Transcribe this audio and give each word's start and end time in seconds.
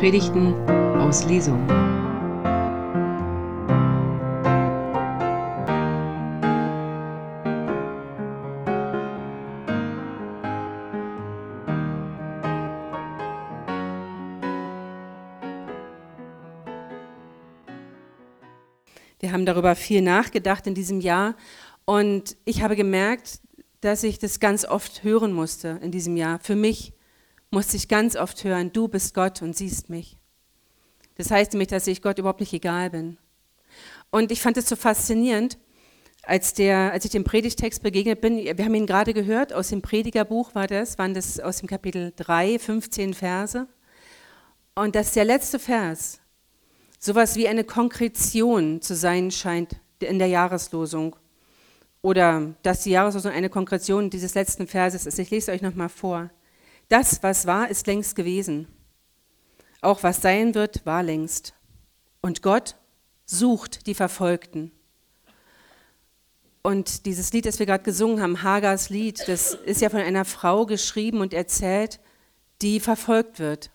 Predigten 0.00 0.54
aus 0.98 1.26
Lesung. 1.26 1.68
Wir 19.18 19.32
haben 19.32 19.44
darüber 19.44 19.74
viel 19.74 20.00
nachgedacht 20.00 20.66
in 20.66 20.72
diesem 20.72 21.02
Jahr 21.02 21.34
und 21.84 22.38
ich 22.46 22.62
habe 22.62 22.74
gemerkt, 22.74 23.40
dass 23.82 24.02
ich 24.02 24.18
das 24.18 24.40
ganz 24.40 24.64
oft 24.64 25.04
hören 25.04 25.34
musste 25.34 25.78
in 25.82 25.92
diesem 25.92 26.16
Jahr. 26.16 26.38
Für 26.38 26.56
mich 26.56 26.94
musste 27.50 27.76
ich 27.76 27.88
ganz 27.88 28.16
oft 28.16 28.44
hören, 28.44 28.72
du 28.72 28.88
bist 28.88 29.14
Gott 29.14 29.42
und 29.42 29.56
siehst 29.56 29.90
mich. 29.90 30.16
Das 31.16 31.30
heißt 31.30 31.52
nämlich, 31.52 31.68
dass 31.68 31.86
ich 31.86 32.02
Gott 32.02 32.18
überhaupt 32.18 32.40
nicht 32.40 32.52
egal 32.52 32.90
bin. 32.90 33.18
Und 34.10 34.32
ich 34.32 34.40
fand 34.40 34.56
es 34.56 34.68
so 34.68 34.76
faszinierend, 34.76 35.58
als, 36.22 36.54
der, 36.54 36.92
als 36.92 37.04
ich 37.04 37.10
dem 37.10 37.24
Predigtext 37.24 37.82
begegnet 37.82 38.20
bin. 38.20 38.36
Wir 38.36 38.64
haben 38.64 38.74
ihn 38.74 38.86
gerade 38.86 39.14
gehört, 39.14 39.52
aus 39.52 39.68
dem 39.68 39.82
Predigerbuch 39.82 40.54
war 40.54 40.66
das, 40.66 40.98
waren 40.98 41.14
das 41.14 41.40
aus 41.40 41.58
dem 41.58 41.68
Kapitel 41.68 42.12
3, 42.16 42.58
15 42.58 43.14
Verse. 43.14 43.66
Und 44.74 44.94
dass 44.94 45.12
der 45.12 45.24
letzte 45.24 45.58
Vers 45.58 46.20
sowas 46.98 47.36
wie 47.36 47.48
eine 47.48 47.64
Konkretion 47.64 48.82
zu 48.82 48.94
sein 48.94 49.30
scheint 49.30 49.76
in 50.00 50.18
der 50.18 50.28
Jahreslosung. 50.28 51.16
Oder 52.02 52.54
dass 52.62 52.82
die 52.82 52.90
Jahreslosung 52.90 53.32
eine 53.32 53.50
Konkretion 53.50 54.10
dieses 54.10 54.34
letzten 54.34 54.66
Verses 54.66 55.06
ist. 55.06 55.18
Ich 55.18 55.30
lese 55.30 55.52
euch 55.52 55.62
nochmal 55.62 55.88
vor. 55.88 56.30
Das, 56.90 57.22
was 57.22 57.46
war, 57.46 57.70
ist 57.70 57.86
längst 57.86 58.16
gewesen. 58.16 58.66
Auch 59.80 60.02
was 60.02 60.20
sein 60.20 60.56
wird, 60.56 60.84
war 60.84 61.04
längst. 61.04 61.54
Und 62.20 62.42
Gott 62.42 62.74
sucht 63.24 63.86
die 63.86 63.94
Verfolgten. 63.94 64.72
Und 66.62 67.06
dieses 67.06 67.32
Lied, 67.32 67.46
das 67.46 67.60
wir 67.60 67.66
gerade 67.66 67.84
gesungen 67.84 68.20
haben, 68.20 68.42
Hagars 68.42 68.90
Lied, 68.90 69.26
das 69.28 69.54
ist 69.54 69.80
ja 69.80 69.88
von 69.88 70.00
einer 70.00 70.24
Frau 70.24 70.66
geschrieben 70.66 71.20
und 71.20 71.32
erzählt, 71.32 72.00
die 72.60 72.80
verfolgt 72.80 73.38
wird, 73.38 73.70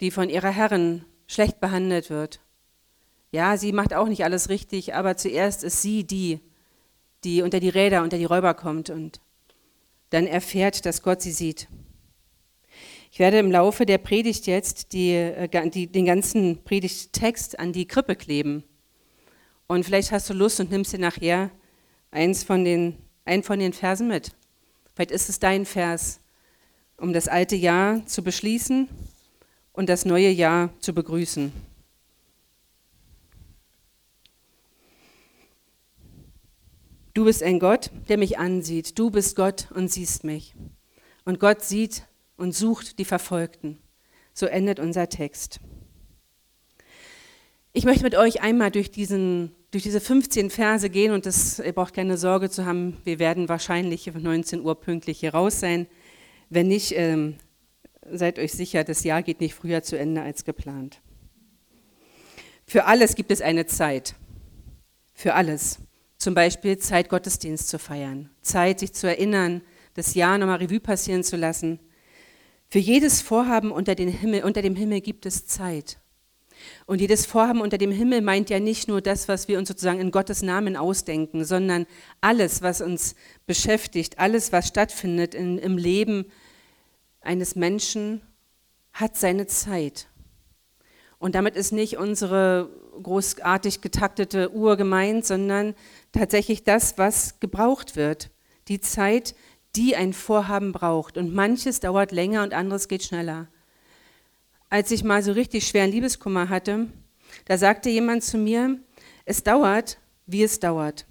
die 0.00 0.10
von 0.10 0.28
ihrer 0.28 0.50
Herrin 0.50 1.06
schlecht 1.26 1.60
behandelt 1.60 2.10
wird. 2.10 2.40
Ja, 3.32 3.56
sie 3.56 3.72
macht 3.72 3.94
auch 3.94 4.06
nicht 4.06 4.22
alles 4.22 4.50
richtig, 4.50 4.94
aber 4.94 5.16
zuerst 5.16 5.64
ist 5.64 5.80
sie 5.80 6.04
die, 6.04 6.40
die 7.24 7.40
unter 7.40 7.58
die 7.58 7.70
Räder, 7.70 8.02
unter 8.02 8.18
die 8.18 8.26
Räuber 8.26 8.52
kommt 8.52 8.90
und 8.90 9.20
dann 10.10 10.26
erfährt, 10.26 10.84
dass 10.86 11.02
Gott 11.02 11.22
sie 11.22 11.32
sieht. 11.32 11.68
Ich 13.12 13.18
werde 13.18 13.38
im 13.38 13.50
Laufe 13.50 13.86
der 13.86 13.98
Predigt 13.98 14.46
jetzt 14.46 14.92
die, 14.92 15.12
äh, 15.12 15.70
die, 15.70 15.86
den 15.86 16.04
ganzen 16.04 16.62
Predigttext 16.62 17.58
an 17.58 17.72
die 17.72 17.86
Krippe 17.86 18.14
kleben. 18.14 18.62
Und 19.66 19.84
vielleicht 19.84 20.12
hast 20.12 20.28
du 20.30 20.34
Lust 20.34 20.60
und 20.60 20.70
nimmst 20.70 20.92
dir 20.92 20.98
nachher 20.98 21.50
eins 22.10 22.44
von 22.44 22.64
den, 22.64 22.96
einen 23.24 23.42
von 23.42 23.58
den 23.58 23.72
Versen 23.72 24.08
mit. 24.08 24.32
Vielleicht 24.94 25.10
ist 25.10 25.28
es 25.28 25.38
dein 25.38 25.64
Vers, 25.64 26.20
um 26.96 27.12
das 27.12 27.28
alte 27.28 27.56
Jahr 27.56 28.04
zu 28.06 28.22
beschließen 28.22 28.88
und 29.72 29.88
das 29.88 30.04
neue 30.04 30.30
Jahr 30.30 30.70
zu 30.80 30.92
begrüßen. 30.92 31.52
Du 37.12 37.24
bist 37.24 37.42
ein 37.42 37.58
Gott, 37.58 37.90
der 38.08 38.18
mich 38.18 38.38
ansieht. 38.38 38.98
Du 38.98 39.10
bist 39.10 39.34
Gott 39.34 39.68
und 39.74 39.90
siehst 39.90 40.22
mich. 40.22 40.54
Und 41.24 41.40
Gott 41.40 41.62
sieht 41.62 42.04
und 42.36 42.54
sucht 42.54 42.98
die 42.98 43.04
Verfolgten. 43.04 43.78
So 44.32 44.46
endet 44.46 44.78
unser 44.78 45.08
Text. 45.08 45.60
Ich 47.72 47.84
möchte 47.84 48.04
mit 48.04 48.16
euch 48.16 48.42
einmal 48.42 48.70
durch, 48.70 48.90
diesen, 48.90 49.54
durch 49.70 49.82
diese 49.82 50.00
15 50.00 50.50
Verse 50.50 50.88
gehen 50.88 51.12
und 51.12 51.26
das, 51.26 51.58
ihr 51.58 51.72
braucht 51.72 51.94
keine 51.94 52.16
Sorge 52.16 52.50
zu 52.50 52.64
haben, 52.64 52.96
wir 53.04 53.18
werden 53.18 53.48
wahrscheinlich 53.48 54.12
19 54.12 54.60
Uhr 54.60 54.80
pünktlich 54.80 55.20
hier 55.20 55.34
raus 55.34 55.60
sein. 55.60 55.86
Wenn 56.48 56.68
nicht, 56.68 56.92
ähm, 56.96 57.36
seid 58.10 58.38
euch 58.38 58.52
sicher, 58.52 58.82
das 58.82 59.04
Jahr 59.04 59.22
geht 59.22 59.40
nicht 59.40 59.54
früher 59.54 59.82
zu 59.82 59.98
Ende 59.98 60.22
als 60.22 60.44
geplant. 60.44 61.00
Für 62.66 62.86
alles 62.86 63.14
gibt 63.14 63.30
es 63.30 63.40
eine 63.40 63.66
Zeit. 63.66 64.14
Für 65.12 65.34
alles. 65.34 65.78
Zum 66.20 66.34
Beispiel 66.34 66.76
Zeit, 66.76 67.08
Gottesdienst 67.08 67.68
zu 67.68 67.78
feiern, 67.78 68.28
Zeit, 68.42 68.80
sich 68.80 68.92
zu 68.92 69.08
erinnern, 69.08 69.62
das 69.94 70.14
Jahr 70.14 70.36
nochmal 70.36 70.58
Revue 70.58 70.78
passieren 70.78 71.24
zu 71.24 71.38
lassen. 71.38 71.80
Für 72.68 72.78
jedes 72.78 73.22
Vorhaben 73.22 73.72
unter, 73.72 73.94
Himmel, 73.94 74.44
unter 74.44 74.60
dem 74.60 74.76
Himmel 74.76 75.00
gibt 75.00 75.24
es 75.24 75.46
Zeit. 75.46 75.98
Und 76.84 77.00
jedes 77.00 77.24
Vorhaben 77.24 77.62
unter 77.62 77.78
dem 77.78 77.90
Himmel 77.90 78.20
meint 78.20 78.50
ja 78.50 78.60
nicht 78.60 78.86
nur 78.86 79.00
das, 79.00 79.28
was 79.28 79.48
wir 79.48 79.56
uns 79.56 79.68
sozusagen 79.68 79.98
in 79.98 80.10
Gottes 80.10 80.42
Namen 80.42 80.76
ausdenken, 80.76 81.46
sondern 81.46 81.86
alles, 82.20 82.60
was 82.60 82.82
uns 82.82 83.14
beschäftigt, 83.46 84.18
alles, 84.18 84.52
was 84.52 84.68
stattfindet 84.68 85.34
in, 85.34 85.56
im 85.56 85.78
Leben 85.78 86.26
eines 87.22 87.56
Menschen, 87.56 88.20
hat 88.92 89.16
seine 89.16 89.46
Zeit. 89.46 90.06
Und 91.18 91.34
damit 91.34 91.56
ist 91.56 91.72
nicht 91.72 91.96
unsere 91.96 92.68
großartig 93.02 93.80
getaktete 93.80 94.52
Uhr 94.52 94.76
gemeint, 94.76 95.24
sondern 95.24 95.74
tatsächlich 96.12 96.64
das, 96.64 96.98
was 96.98 97.40
gebraucht 97.40 97.96
wird. 97.96 98.30
Die 98.68 98.80
Zeit, 98.80 99.34
die 99.76 99.96
ein 99.96 100.12
Vorhaben 100.12 100.72
braucht. 100.72 101.16
Und 101.16 101.34
manches 101.34 101.80
dauert 101.80 102.12
länger 102.12 102.42
und 102.42 102.54
anderes 102.54 102.88
geht 102.88 103.02
schneller. 103.02 103.48
Als 104.68 104.90
ich 104.90 105.04
mal 105.04 105.22
so 105.22 105.32
richtig 105.32 105.66
schweren 105.66 105.90
Liebeskummer 105.90 106.48
hatte, 106.48 106.88
da 107.46 107.58
sagte 107.58 107.90
jemand 107.90 108.22
zu 108.22 108.38
mir, 108.38 108.78
es 109.24 109.42
dauert, 109.42 109.98
wie 110.26 110.42
es 110.42 110.60
dauert. 110.60 111.06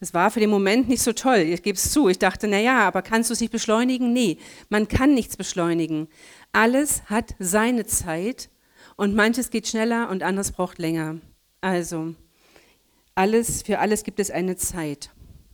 Das 0.00 0.14
war 0.14 0.30
für 0.30 0.38
den 0.38 0.50
Moment 0.50 0.88
nicht 0.88 1.02
so 1.02 1.12
toll, 1.12 1.38
ich 1.38 1.62
gebe 1.62 1.76
es 1.76 1.90
zu. 1.90 2.08
Ich 2.08 2.20
dachte, 2.20 2.46
na 2.46 2.60
ja, 2.60 2.86
aber 2.86 3.02
kannst 3.02 3.30
du 3.30 3.34
es 3.34 3.40
nicht 3.40 3.50
beschleunigen? 3.50 4.12
Nee, 4.12 4.38
man 4.68 4.86
kann 4.86 5.12
nichts 5.14 5.36
beschleunigen. 5.36 6.08
Alles 6.52 7.02
hat 7.06 7.34
seine 7.40 7.84
Zeit 7.84 8.48
und 8.98 9.14
manches 9.14 9.50
geht 9.50 9.68
schneller 9.68 10.10
und 10.10 10.24
anderes 10.24 10.50
braucht 10.50 10.78
länger. 10.78 11.20
Also, 11.60 12.16
alles, 13.14 13.62
für 13.62 13.78
alles 13.78 14.02
gibt 14.02 14.18
es 14.18 14.30
eine 14.32 14.56
Zeit. 14.56 15.10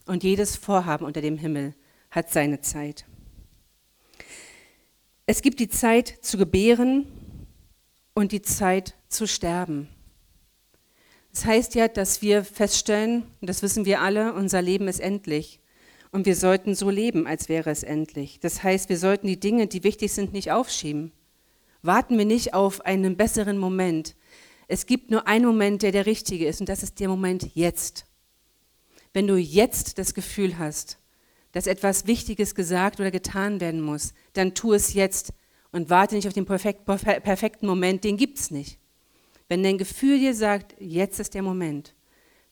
Und 0.06 0.24
jedes 0.24 0.56
Vorhaben 0.56 1.04
unter 1.04 1.20
dem 1.20 1.36
Himmel 1.36 1.74
hat 2.10 2.30
seine 2.30 2.62
Zeit. 2.62 3.04
Es 5.26 5.42
gibt 5.42 5.60
die 5.60 5.68
Zeit 5.68 6.08
zu 6.22 6.38
gebären 6.38 7.06
und 8.14 8.32
die 8.32 8.40
Zeit 8.40 8.94
zu 9.08 9.26
sterben. 9.26 9.88
Das 11.32 11.44
heißt 11.44 11.74
ja, 11.74 11.88
dass 11.88 12.22
wir 12.22 12.44
feststellen, 12.44 13.24
und 13.42 13.50
das 13.50 13.60
wissen 13.60 13.84
wir 13.84 14.00
alle, 14.00 14.32
unser 14.32 14.62
Leben 14.62 14.88
ist 14.88 15.00
endlich. 15.00 15.60
Und 16.12 16.24
wir 16.24 16.36
sollten 16.36 16.74
so 16.74 16.88
leben, 16.88 17.26
als 17.26 17.50
wäre 17.50 17.70
es 17.70 17.82
endlich. 17.82 18.40
Das 18.40 18.62
heißt, 18.62 18.88
wir 18.88 18.98
sollten 18.98 19.26
die 19.26 19.40
Dinge, 19.40 19.66
die 19.66 19.84
wichtig 19.84 20.12
sind, 20.14 20.32
nicht 20.32 20.50
aufschieben. 20.50 21.12
Warten 21.84 22.16
wir 22.16 22.24
nicht 22.24 22.54
auf 22.54 22.80
einen 22.80 23.16
besseren 23.16 23.58
Moment, 23.58 24.16
es 24.68 24.86
gibt 24.86 25.10
nur 25.10 25.26
einen 25.26 25.44
Moment, 25.44 25.82
der 25.82 25.92
der 25.92 26.06
richtige 26.06 26.46
ist 26.46 26.60
und 26.60 26.68
das 26.70 26.82
ist 26.82 26.98
der 26.98 27.08
Moment 27.08 27.54
jetzt. 27.54 28.06
Wenn 29.12 29.26
du 29.26 29.36
jetzt 29.36 29.98
das 29.98 30.14
Gefühl 30.14 30.58
hast, 30.58 30.98
dass 31.52 31.66
etwas 31.66 32.06
Wichtiges 32.06 32.54
gesagt 32.54 32.98
oder 33.00 33.10
getan 33.10 33.60
werden 33.60 33.82
muss, 33.82 34.14
dann 34.32 34.54
tu 34.54 34.72
es 34.72 34.94
jetzt 34.94 35.34
und 35.72 35.90
warte 35.90 36.14
nicht 36.14 36.26
auf 36.26 36.32
den 36.32 36.46
perfekten 36.46 37.66
Moment, 37.66 38.02
den 38.02 38.16
gibt 38.16 38.38
es 38.38 38.50
nicht. 38.50 38.78
Wenn 39.48 39.62
dein 39.62 39.76
Gefühl 39.76 40.18
dir 40.18 40.34
sagt, 40.34 40.74
jetzt 40.80 41.20
ist 41.20 41.34
der 41.34 41.42
Moment, 41.42 41.94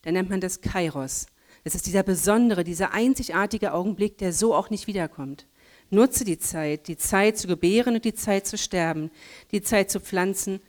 dann 0.02 0.12
nennt 0.14 0.28
man 0.28 0.40
das 0.40 0.60
Kairos. 0.60 1.26
Das 1.64 1.74
ist 1.74 1.86
dieser 1.86 2.02
besondere, 2.02 2.64
dieser 2.64 2.92
einzigartige 2.92 3.72
Augenblick, 3.72 4.18
der 4.18 4.32
so 4.32 4.54
auch 4.54 4.68
nicht 4.68 4.86
wiederkommt. 4.86 5.46
Nutze 5.92 6.24
die 6.24 6.38
Zeit, 6.38 6.88
die 6.88 6.96
Zeit 6.96 7.36
zu 7.36 7.46
gebären 7.46 7.96
und 7.96 8.04
die 8.04 8.14
Zeit 8.14 8.46
zu 8.46 8.56
sterben, 8.56 9.10
die 9.50 9.60
Zeit 9.60 9.90
zu 9.90 10.00
pflanzen 10.00 10.60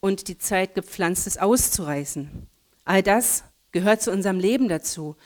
und 0.00 0.28
die 0.28 0.38
Zeit, 0.38 0.74
Gepflanztes 0.74 1.36
auszureißen. 1.36 2.46
All 2.86 3.02
das 3.02 3.44
gehört 3.72 4.00
zu 4.00 4.10
unserem 4.10 4.38
Leben 4.38 4.68
dazu. 4.68 5.16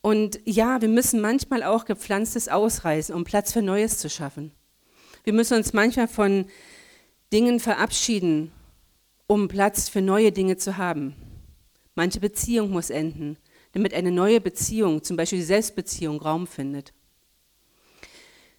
Und 0.00 0.40
ja, 0.44 0.80
wir 0.80 0.88
müssen 0.88 1.20
manchmal 1.20 1.62
auch 1.62 1.84
Gepflanztes 1.84 2.48
ausreißen, 2.48 3.14
um 3.14 3.22
Platz 3.22 3.52
für 3.52 3.62
Neues 3.62 3.98
zu 3.98 4.10
schaffen. 4.10 4.50
Wir 5.22 5.32
müssen 5.32 5.56
uns 5.56 5.72
manchmal 5.72 6.08
von 6.08 6.46
Dingen 7.32 7.60
verabschieden, 7.60 8.50
um 9.28 9.46
Platz 9.46 9.88
für 9.88 10.02
neue 10.02 10.32
Dinge 10.32 10.56
zu 10.56 10.78
haben. 10.78 11.14
Manche 11.94 12.18
Beziehung 12.18 12.70
muss 12.70 12.90
enden, 12.90 13.38
damit 13.70 13.94
eine 13.94 14.10
neue 14.10 14.40
Beziehung, 14.40 15.04
zum 15.04 15.16
Beispiel 15.16 15.38
die 15.38 15.44
Selbstbeziehung, 15.44 16.20
Raum 16.20 16.46
findet. 16.46 16.92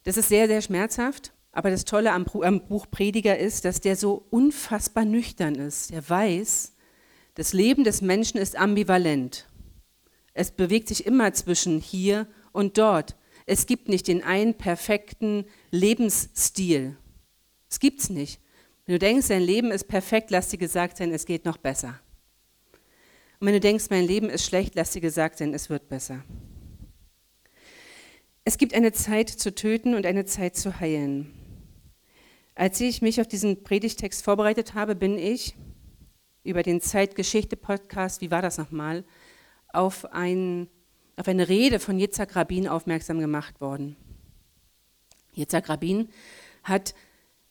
Das 0.07 0.15
ist 0.15 0.29
sehr, 0.29 0.47
sehr 0.47 0.61
schmerzhaft, 0.61 1.33
aber 1.51 1.69
das 1.69 1.83
Tolle 1.83 2.13
am, 2.13 2.23
Buch 2.23 2.89
Prediger 2.89 3.37
ist, 3.37 3.65
dass 3.65 3.81
der 3.81 3.97
so 3.97 4.25
unfassbar 4.29 5.03
nüchtern 5.03 5.55
ist. 5.55 5.91
Er 5.91 6.09
weiß, 6.09 6.77
das 7.33 7.51
Leben 7.51 7.83
des 7.83 8.01
Menschen 8.01 8.37
ist 8.37 8.55
ambivalent. 8.55 9.49
Es 10.33 10.51
bewegt 10.51 10.87
sich 10.87 11.05
immer 11.05 11.33
zwischen 11.33 11.81
hier 11.81 12.25
und 12.53 12.77
dort. 12.77 13.17
Es 13.45 13.65
gibt 13.65 13.89
nicht 13.89 14.07
den 14.07 14.23
einen 14.23 14.53
perfekten 14.53 15.43
Lebensstil. 15.71 16.95
Es 17.69 17.81
gibt 17.81 17.99
es 17.99 18.09
nicht. 18.09 18.39
Wenn 18.85 18.93
du 18.95 18.99
denkst, 18.99 19.27
dein 19.27 19.41
Leben 19.41 19.71
ist 19.71 19.89
perfekt, 19.89 20.31
lass 20.31 20.47
dir 20.47 20.57
gesagt 20.57 20.95
sein, 20.95 21.11
es 21.11 21.25
geht 21.25 21.43
noch 21.43 21.57
besser. 21.57 21.99
Und 23.41 23.47
wenn 23.47 23.53
du 23.55 23.59
denkst, 23.59 23.87
mein 23.89 24.05
Leben 24.05 24.29
ist 24.29 24.45
schlecht, 24.45 24.73
lass 24.75 24.91
dir 24.91 25.01
gesagt 25.01 25.39
sein, 25.39 25.53
es 25.53 25.69
wird 25.69 25.89
besser. 25.89 26.23
Es 28.47 28.57
gibt 28.57 28.73
eine 28.73 28.93
Zeit 28.93 29.27
zu 29.27 29.53
töten 29.53 29.93
und 29.93 30.05
eine 30.05 30.23
Zeit 30.23 30.55
zu 30.55 30.79
heilen. 30.79 31.33
Als 32.55 32.79
ich 32.79 33.01
mich 33.01 33.19
auf 33.19 33.27
diesen 33.27 33.61
Predigtext 33.61 34.23
vorbereitet 34.23 34.73
habe, 34.73 34.95
bin 34.95 35.17
ich 35.17 35.57
über 36.45 36.63
den 36.63 36.79
Zeitgeschichte-Podcast, 36.79 38.21
wie 38.21 38.31
war 38.31 38.41
das 38.41 38.57
nochmal, 38.57 39.03
auf, 39.73 40.05
ein, 40.13 40.69
auf 41.17 41.27
eine 41.27 41.49
Rede 41.49 41.79
von 41.79 41.99
Yitzhak 41.99 42.37
Rabin 42.37 42.69
aufmerksam 42.69 43.19
gemacht 43.19 43.59
worden. 43.59 43.97
Yitzhak 45.35 45.67
Rabin 45.67 46.07
hat 46.63 46.95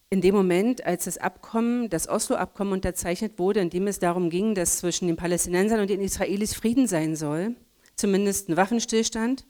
in 0.08 0.22
dem 0.22 0.34
Moment, 0.34 0.86
als 0.86 1.04
das 1.04 1.18
Abkommen, 1.18 1.90
das 1.90 2.08
Oslo-Abkommen 2.08 2.72
unterzeichnet 2.72 3.38
wurde, 3.38 3.60
in 3.60 3.68
dem 3.68 3.86
es 3.86 3.98
darum 3.98 4.30
ging, 4.30 4.54
dass 4.54 4.78
zwischen 4.78 5.08
den 5.08 5.16
Palästinensern 5.16 5.80
und 5.80 5.90
den 5.90 6.00
Israelis 6.00 6.54
Frieden 6.54 6.86
sein 6.86 7.16
soll, 7.16 7.54
zumindest 7.96 8.48
ein 8.48 8.56
Waffenstillstand, 8.56 9.44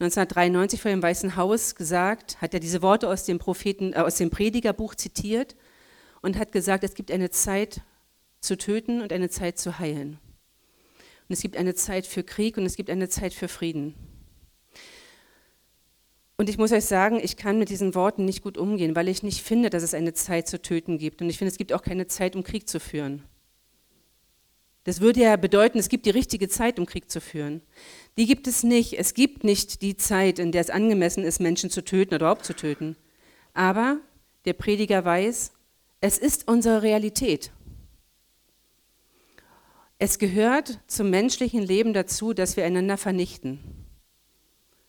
1993 0.00 0.80
vor 0.80 0.90
dem 0.90 1.02
Weißen 1.02 1.36
Haus 1.36 1.74
gesagt, 1.74 2.40
hat 2.40 2.54
er 2.54 2.60
diese 2.60 2.80
Worte 2.80 3.06
aus 3.06 3.24
dem, 3.24 3.38
Propheten, 3.38 3.92
äh, 3.92 3.96
aus 3.96 4.16
dem 4.16 4.30
Predigerbuch 4.30 4.94
zitiert 4.94 5.56
und 6.22 6.38
hat 6.38 6.52
gesagt, 6.52 6.84
es 6.84 6.94
gibt 6.94 7.10
eine 7.10 7.28
Zeit 7.28 7.82
zu 8.40 8.56
töten 8.56 9.02
und 9.02 9.12
eine 9.12 9.28
Zeit 9.28 9.58
zu 9.58 9.78
heilen. 9.78 10.18
Und 11.28 11.34
es 11.34 11.42
gibt 11.42 11.56
eine 11.56 11.74
Zeit 11.74 12.06
für 12.06 12.24
Krieg 12.24 12.56
und 12.56 12.64
es 12.64 12.76
gibt 12.76 12.88
eine 12.88 13.10
Zeit 13.10 13.34
für 13.34 13.46
Frieden. 13.46 13.94
Und 16.38 16.48
ich 16.48 16.56
muss 16.56 16.72
euch 16.72 16.86
sagen, 16.86 17.20
ich 17.22 17.36
kann 17.36 17.58
mit 17.58 17.68
diesen 17.68 17.94
Worten 17.94 18.24
nicht 18.24 18.42
gut 18.42 18.56
umgehen, 18.56 18.96
weil 18.96 19.08
ich 19.08 19.22
nicht 19.22 19.42
finde, 19.42 19.68
dass 19.68 19.82
es 19.82 19.92
eine 19.92 20.14
Zeit 20.14 20.48
zu 20.48 20.62
töten 20.62 20.96
gibt. 20.96 21.20
Und 21.20 21.28
ich 21.28 21.36
finde, 21.36 21.52
es 21.52 21.58
gibt 21.58 21.74
auch 21.74 21.82
keine 21.82 22.06
Zeit, 22.06 22.34
um 22.34 22.42
Krieg 22.42 22.66
zu 22.66 22.80
führen. 22.80 23.22
Das 24.84 25.00
würde 25.00 25.20
ja 25.20 25.36
bedeuten, 25.36 25.78
es 25.78 25.88
gibt 25.88 26.06
die 26.06 26.10
richtige 26.10 26.48
Zeit, 26.48 26.78
um 26.78 26.86
Krieg 26.86 27.10
zu 27.10 27.20
führen. 27.20 27.60
Die 28.16 28.26
gibt 28.26 28.46
es 28.46 28.62
nicht. 28.62 28.98
Es 28.98 29.14
gibt 29.14 29.44
nicht 29.44 29.82
die 29.82 29.96
Zeit, 29.96 30.38
in 30.38 30.52
der 30.52 30.62
es 30.62 30.70
angemessen 30.70 31.22
ist, 31.22 31.38
Menschen 31.38 31.70
zu 31.70 31.84
töten 31.84 32.14
oder 32.14 32.26
überhaupt 32.26 32.46
zu 32.46 32.54
töten. 32.54 32.96
Aber 33.52 33.98
der 34.46 34.54
Prediger 34.54 35.04
weiß, 35.04 35.52
es 36.00 36.16
ist 36.16 36.48
unsere 36.48 36.82
Realität. 36.82 37.52
Es 39.98 40.18
gehört 40.18 40.80
zum 40.86 41.10
menschlichen 41.10 41.62
Leben 41.62 41.92
dazu, 41.92 42.32
dass 42.32 42.56
wir 42.56 42.64
einander 42.64 42.96
vernichten. 42.96 43.60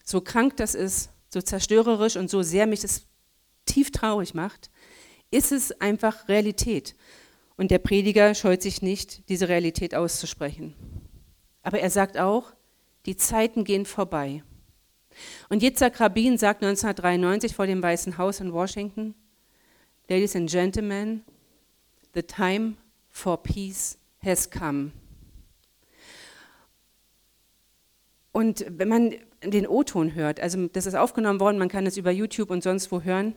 So 0.05 0.21
krank 0.21 0.55
das 0.55 0.73
ist, 0.73 1.09
so 1.27 1.41
zerstörerisch 1.41 2.15
und 2.15 2.29
so 2.29 2.43
sehr 2.43 2.65
mich 2.65 2.79
das 2.79 3.07
tief 3.65 3.91
traurig 3.91 4.33
macht, 4.33 4.71
ist 5.29 5.51
es 5.51 5.71
einfach 5.81 6.29
Realität. 6.29 6.95
Und 7.62 7.69
der 7.69 7.78
Prediger 7.78 8.34
scheut 8.34 8.63
sich 8.63 8.81
nicht, 8.81 9.30
diese 9.30 9.48
Realität 9.48 9.94
auszusprechen. 9.94 10.74
Aber 11.62 11.80
er 11.80 11.92
sagt 11.92 12.18
auch, 12.18 12.54
die 13.06 13.16
Zeiten 13.16 13.66
gehen 13.66 13.86
vorbei. 13.86 14.42
Und 15.48 15.62
Yitzhak 15.62 16.00
Rabin 16.00 16.40
sagt 16.40 16.63
1993 16.63 17.54
vor 17.54 17.68
dem 17.68 17.84
Weißen 17.84 18.18
Haus 18.18 18.40
in 18.40 18.52
Washington, 18.52 19.13
Ladies 20.10 20.36
and 20.36 20.50
Gentlemen, 20.50 21.24
the 22.16 22.24
time 22.24 22.78
for 23.10 23.38
peace 23.44 24.00
has 24.24 24.50
come. 24.50 24.92
Und 28.31 28.66
wenn 28.69 28.88
man 28.88 29.13
den 29.44 29.68
O-Ton 29.68 30.16
hört, 30.16 30.40
also 30.40 30.66
das 30.66 30.88
ist 30.88 30.96
aufgenommen 30.96 31.40
worden, 31.40 31.60
man 31.60 31.69
kann 31.69 31.86
es 31.86 31.96
über 31.96 32.10
YouTube 32.10 32.50
und 32.50 32.63
sonst 32.63 32.92
wo 32.92 33.04
hören, 33.04 33.36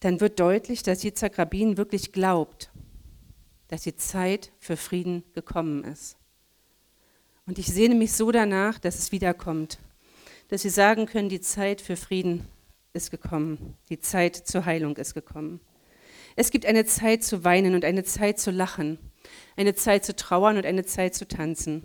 dann 0.00 0.20
wird 0.20 0.40
deutlich, 0.40 0.82
dass 0.82 1.04
Yitzhak 1.04 1.38
Rabin 1.38 1.76
wirklich 1.76 2.10
glaubt, 2.10 2.72
dass 3.74 3.82
die 3.82 3.96
Zeit 3.96 4.52
für 4.60 4.76
Frieden 4.76 5.24
gekommen 5.34 5.82
ist. 5.82 6.16
Und 7.44 7.58
ich 7.58 7.66
sehne 7.66 7.96
mich 7.96 8.12
so 8.12 8.30
danach, 8.30 8.78
dass 8.78 9.00
es 9.00 9.10
wiederkommt, 9.10 9.80
dass 10.46 10.62
wir 10.62 10.70
sagen 10.70 11.06
können, 11.06 11.28
die 11.28 11.40
Zeit 11.40 11.80
für 11.80 11.96
Frieden 11.96 12.46
ist 12.92 13.10
gekommen, 13.10 13.76
die 13.88 13.98
Zeit 13.98 14.36
zur 14.36 14.64
Heilung 14.64 14.96
ist 14.96 15.14
gekommen. 15.14 15.58
Es 16.36 16.52
gibt 16.52 16.66
eine 16.66 16.84
Zeit 16.84 17.24
zu 17.24 17.42
weinen 17.42 17.74
und 17.74 17.84
eine 17.84 18.04
Zeit 18.04 18.38
zu 18.38 18.52
lachen, 18.52 18.96
eine 19.56 19.74
Zeit 19.74 20.04
zu 20.04 20.14
trauern 20.14 20.56
und 20.56 20.66
eine 20.66 20.84
Zeit 20.84 21.16
zu 21.16 21.26
tanzen. 21.26 21.82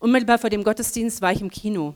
Unmittelbar 0.00 0.40
vor 0.40 0.50
dem 0.50 0.64
Gottesdienst 0.64 1.22
war 1.22 1.30
ich 1.30 1.40
im 1.40 1.52
Kino, 1.52 1.94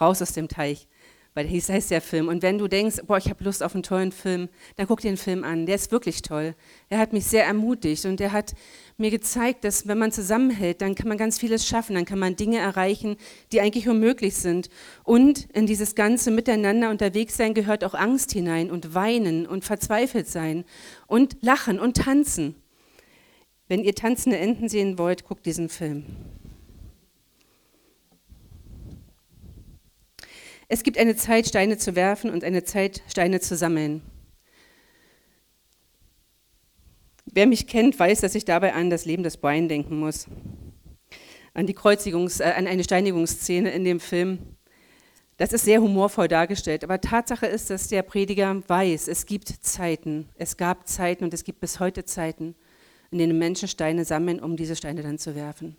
raus 0.00 0.22
aus 0.22 0.32
dem 0.32 0.48
Teich, 0.48 0.88
weil 1.34 1.46
hieß 1.48 1.68
heißt 1.68 1.90
der 1.90 2.00
Film. 2.00 2.28
Und 2.28 2.42
wenn 2.42 2.58
du 2.58 2.68
denkst, 2.68 3.02
boah, 3.06 3.18
ich 3.18 3.28
habe 3.28 3.42
Lust 3.42 3.62
auf 3.62 3.74
einen 3.74 3.82
tollen 3.82 4.12
Film, 4.12 4.48
dann 4.76 4.86
guck 4.86 5.00
dir 5.00 5.10
den 5.10 5.16
Film 5.16 5.42
an. 5.42 5.66
Der 5.66 5.74
ist 5.74 5.90
wirklich 5.90 6.22
toll. 6.22 6.54
Er 6.88 6.98
hat 6.98 7.12
mich 7.12 7.26
sehr 7.26 7.44
ermutigt 7.44 8.06
und 8.06 8.20
er 8.20 8.32
hat 8.32 8.54
mir 8.96 9.10
gezeigt, 9.10 9.64
dass 9.64 9.88
wenn 9.88 9.98
man 9.98 10.12
zusammenhält, 10.12 10.80
dann 10.80 10.94
kann 10.94 11.08
man 11.08 11.18
ganz 11.18 11.40
vieles 11.40 11.66
schaffen, 11.66 11.94
dann 11.94 12.04
kann 12.04 12.20
man 12.20 12.36
Dinge 12.36 12.58
erreichen, 12.58 13.16
die 13.50 13.60
eigentlich 13.60 13.88
unmöglich 13.88 14.36
sind. 14.36 14.68
Und 15.02 15.50
in 15.52 15.66
dieses 15.66 15.96
ganze 15.96 16.30
Miteinander 16.30 16.90
unterwegs 16.90 17.36
sein 17.36 17.54
gehört 17.54 17.82
auch 17.82 17.94
Angst 17.94 18.30
hinein 18.30 18.70
und 18.70 18.94
weinen 18.94 19.46
und 19.46 19.64
verzweifelt 19.64 20.28
sein 20.28 20.64
und 21.08 21.36
lachen 21.40 21.80
und 21.80 21.96
tanzen. 21.96 22.54
Wenn 23.66 23.82
ihr 23.82 23.94
tanzende 23.94 24.38
Enten 24.38 24.68
sehen 24.68 24.98
wollt, 24.98 25.24
guckt 25.24 25.46
diesen 25.46 25.68
Film. 25.68 26.04
Es 30.68 30.82
gibt 30.82 30.98
eine 30.98 31.16
Zeit, 31.16 31.46
Steine 31.46 31.78
zu 31.78 31.94
werfen 31.94 32.30
und 32.30 32.44
eine 32.44 32.64
Zeit, 32.64 33.02
Steine 33.08 33.40
zu 33.40 33.56
sammeln. 33.56 34.02
Wer 37.26 37.46
mich 37.46 37.66
kennt, 37.66 37.98
weiß, 37.98 38.20
dass 38.20 38.34
ich 38.34 38.44
dabei 38.44 38.74
an 38.74 38.90
das 38.90 39.04
Leben 39.04 39.22
des 39.22 39.36
Brian 39.36 39.68
denken 39.68 39.98
muss. 39.98 40.26
An, 41.52 41.66
die 41.66 41.74
Kreuzigungs-, 41.74 42.40
äh, 42.40 42.52
an 42.52 42.66
eine 42.66 42.84
Steinigungsszene 42.84 43.70
in 43.70 43.84
dem 43.84 44.00
Film. 44.00 44.38
Das 45.36 45.52
ist 45.52 45.64
sehr 45.64 45.80
humorvoll 45.80 46.28
dargestellt. 46.28 46.84
Aber 46.84 47.00
Tatsache 47.00 47.46
ist, 47.46 47.70
dass 47.70 47.88
der 47.88 48.02
Prediger 48.02 48.62
weiß, 48.68 49.08
es 49.08 49.26
gibt 49.26 49.48
Zeiten, 49.48 50.28
es 50.36 50.56
gab 50.56 50.86
Zeiten 50.86 51.24
und 51.24 51.34
es 51.34 51.44
gibt 51.44 51.60
bis 51.60 51.80
heute 51.80 52.04
Zeiten, 52.04 52.54
in 53.10 53.18
denen 53.18 53.38
Menschen 53.38 53.68
Steine 53.68 54.04
sammeln, 54.04 54.40
um 54.40 54.56
diese 54.56 54.76
Steine 54.76 55.02
dann 55.02 55.18
zu 55.18 55.34
werfen. 55.34 55.76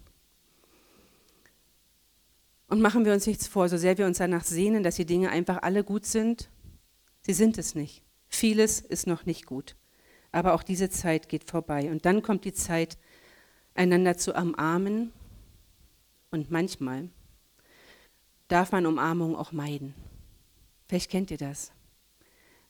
Und 2.68 2.82
machen 2.82 3.06
wir 3.06 3.14
uns 3.14 3.28
nichts 3.28 3.48
vor, 3.48 3.70
so 3.70 3.78
sehr 3.78 3.98
wir 3.98 4.06
uns 4.06 4.18
danach 4.18 4.44
sehnen, 4.44 4.84
dass 4.84 4.96
die 4.96 5.06
Dinge 5.06 5.30
einfach 5.30 5.62
alle 5.62 5.84
gut 5.84 6.06
sind, 6.06 6.50
sie 7.22 7.34
sind 7.34 7.58
es 7.58 7.76
nicht. 7.76 8.04
Vieles 8.28 8.80
ist 8.80 9.08
noch 9.08 9.26
nicht 9.26 9.46
gut. 9.46 9.76
Aber 10.32 10.54
auch 10.54 10.64
diese 10.64 10.90
Zeit 10.90 11.30
geht 11.30 11.50
vorbei. 11.50 11.92
Und 11.92 12.06
dann 12.06 12.22
kommt 12.22 12.44
die 12.44 12.54
Zeit, 12.54 12.98
einander 13.76 14.18
zu 14.18 14.34
umarmen. 14.34 15.14
Und 16.32 16.52
manchmal 16.52 17.10
darf 18.48 18.72
man 18.72 18.86
Umarmung 18.86 19.36
auch 19.36 19.52
meiden. 19.52 19.94
Vielleicht 20.88 21.12
kennt 21.12 21.32
ihr 21.32 21.38
das. 21.38 21.72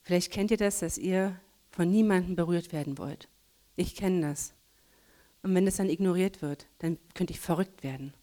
Vielleicht 0.01 0.31
kennt 0.31 0.51
ihr 0.51 0.57
das, 0.57 0.79
dass 0.79 0.97
ihr 0.97 1.39
von 1.71 1.89
niemandem 1.89 2.35
berührt 2.35 2.71
werden 2.71 2.97
wollt. 2.97 3.27
Ich 3.75 3.95
kenne 3.95 4.21
das. 4.21 4.53
Und 5.41 5.53
wenn 5.55 5.67
es 5.67 5.77
dann 5.77 5.89
ignoriert 5.89 6.41
wird, 6.41 6.67
dann 6.79 6.97
könnte 7.13 7.33
ich 7.33 7.39
verrückt 7.39 7.83
werden. 7.83 8.13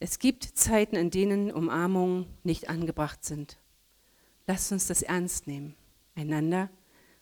Es 0.00 0.18
gibt 0.18 0.44
Zeiten, 0.44 0.96
in 0.96 1.10
denen 1.10 1.50
Umarmungen 1.50 2.26
nicht 2.42 2.68
angebracht 2.68 3.24
sind. 3.24 3.58
Lasst 4.46 4.72
uns 4.72 4.86
das 4.86 5.02
ernst 5.02 5.46
nehmen, 5.46 5.74
einander 6.14 6.68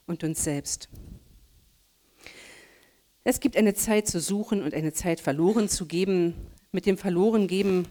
und 0.07 0.25
uns 0.25 0.43
selbst. 0.43 0.89
Es 3.25 3.39
gibt 3.39 3.57
eine 3.57 3.75
Zeit 3.75 4.09
zu 4.09 4.21
suchen 4.21 4.63
und 4.63 4.75
eine 4.75 4.93
Zeit 4.93 5.21
verloren 5.21 5.69
zu 5.69 5.87
geben. 5.87 6.35
Mit 6.73 6.87
dem 6.87 6.99
Verlorengeben 6.99 7.87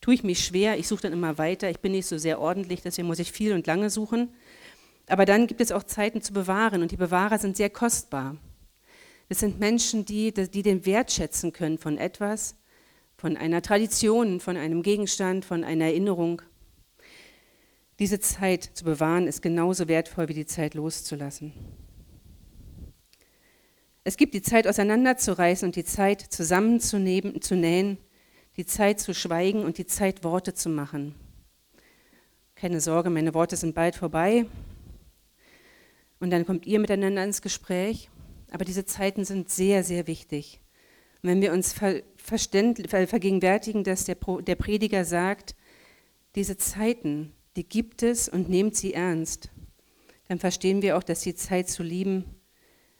tue 0.00 0.14
ich 0.14 0.24
mich 0.24 0.42
schwer. 0.42 0.78
Ich 0.78 0.88
suche 0.88 1.02
dann 1.02 1.12
immer 1.12 1.36
weiter. 1.36 1.68
Ich 1.68 1.80
bin 1.80 1.92
nicht 1.92 2.06
so 2.06 2.16
sehr 2.16 2.40
ordentlich, 2.40 2.80
deswegen 2.80 3.08
muss 3.08 3.18
ich 3.18 3.32
viel 3.32 3.52
und 3.52 3.66
lange 3.66 3.90
suchen. 3.90 4.32
Aber 5.06 5.26
dann 5.26 5.46
gibt 5.46 5.60
es 5.60 5.72
auch 5.72 5.82
Zeiten 5.82 6.22
zu 6.22 6.32
bewahren 6.32 6.80
und 6.82 6.92
die 6.92 6.96
Bewahrer 6.96 7.38
sind 7.38 7.56
sehr 7.56 7.70
kostbar. 7.70 8.36
Das 9.28 9.40
sind 9.40 9.58
Menschen, 9.58 10.06
die, 10.06 10.32
die 10.32 10.62
den 10.62 10.86
Wert 10.86 11.12
schätzen 11.12 11.52
können 11.52 11.76
von 11.76 11.98
etwas 11.98 12.56
von 13.18 13.36
einer 13.36 13.60
Tradition, 13.62 14.38
von 14.38 14.56
einem 14.56 14.82
Gegenstand, 14.82 15.44
von 15.44 15.64
einer 15.64 15.86
Erinnerung. 15.86 16.40
Diese 17.98 18.20
Zeit 18.20 18.62
zu 18.62 18.84
bewahren 18.84 19.26
ist 19.26 19.42
genauso 19.42 19.88
wertvoll 19.88 20.28
wie 20.28 20.34
die 20.34 20.46
Zeit 20.46 20.74
loszulassen. 20.74 21.52
Es 24.04 24.16
gibt 24.16 24.34
die 24.34 24.40
Zeit 24.40 24.68
auseinanderzureißen 24.68 25.66
und 25.66 25.74
die 25.74 25.84
Zeit 25.84 26.20
zusammenzunehmen, 26.22 27.42
zu 27.42 27.56
nähen, 27.56 27.98
die 28.56 28.64
Zeit 28.64 29.00
zu 29.00 29.12
schweigen 29.12 29.64
und 29.64 29.78
die 29.78 29.86
Zeit 29.86 30.22
Worte 30.22 30.54
zu 30.54 30.68
machen. 30.68 31.16
Keine 32.54 32.80
Sorge, 32.80 33.10
meine 33.10 33.34
Worte 33.34 33.56
sind 33.56 33.74
bald 33.74 33.96
vorbei. 33.96 34.46
Und 36.20 36.30
dann 36.30 36.46
kommt 36.46 36.66
ihr 36.66 36.78
miteinander 36.78 37.24
ins 37.24 37.42
Gespräch. 37.42 38.10
Aber 38.50 38.64
diese 38.64 38.84
Zeiten 38.86 39.24
sind 39.24 39.50
sehr, 39.50 39.82
sehr 39.84 40.06
wichtig. 40.06 40.60
Und 41.22 41.30
wenn 41.30 41.42
wir 41.42 41.52
uns 41.52 41.74
vergegenwärtigen, 42.28 43.84
dass 43.84 44.04
der, 44.04 44.16
der 44.16 44.54
Prediger 44.56 45.04
sagt, 45.04 45.54
diese 46.34 46.56
Zeiten, 46.56 47.32
die 47.56 47.68
gibt 47.68 48.02
es 48.02 48.28
und 48.28 48.48
nehmt 48.48 48.76
sie 48.76 48.94
ernst, 48.94 49.50
dann 50.28 50.38
verstehen 50.38 50.82
wir 50.82 50.96
auch, 50.96 51.02
dass 51.02 51.22
die 51.22 51.34
Zeit 51.34 51.68
zu 51.68 51.82
lieben 51.82 52.24